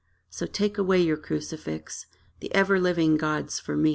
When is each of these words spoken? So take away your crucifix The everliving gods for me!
So 0.31 0.47
take 0.47 0.79
away 0.79 0.99
your 0.99 1.15
crucifix 1.15 2.07
The 2.39 2.49
everliving 2.55 3.17
gods 3.19 3.59
for 3.59 3.77
me! 3.77 3.89